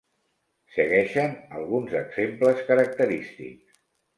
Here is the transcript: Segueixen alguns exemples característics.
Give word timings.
Segueixen 0.77 1.35
alguns 1.59 1.93
exemples 2.01 2.65
característics. 2.73 3.83